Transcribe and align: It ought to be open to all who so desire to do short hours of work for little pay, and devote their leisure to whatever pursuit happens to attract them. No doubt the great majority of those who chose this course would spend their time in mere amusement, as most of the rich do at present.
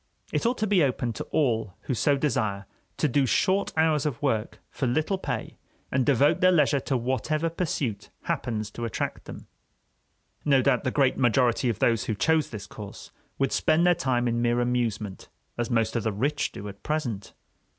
It 0.33 0.47
ought 0.47 0.57
to 0.57 0.65
be 0.65 0.81
open 0.83 1.13
to 1.13 1.23
all 1.25 1.75
who 1.81 1.93
so 1.93 2.17
desire 2.17 2.65
to 2.97 3.07
do 3.07 3.27
short 3.27 3.71
hours 3.77 4.03
of 4.03 4.19
work 4.19 4.57
for 4.71 4.87
little 4.87 5.19
pay, 5.19 5.57
and 5.91 6.03
devote 6.07 6.41
their 6.41 6.51
leisure 6.51 6.79
to 6.79 6.97
whatever 6.97 7.51
pursuit 7.51 8.09
happens 8.23 8.71
to 8.71 8.85
attract 8.85 9.25
them. 9.25 9.45
No 10.43 10.63
doubt 10.63 10.83
the 10.85 10.89
great 10.89 11.17
majority 11.19 11.69
of 11.69 11.77
those 11.77 12.05
who 12.05 12.15
chose 12.15 12.49
this 12.49 12.65
course 12.65 13.11
would 13.37 13.51
spend 13.51 13.85
their 13.85 13.93
time 13.93 14.27
in 14.27 14.41
mere 14.41 14.59
amusement, 14.59 15.29
as 15.55 15.69
most 15.69 15.95
of 15.95 16.01
the 16.01 16.11
rich 16.11 16.51
do 16.51 16.67
at 16.67 16.81
present. 16.81 17.33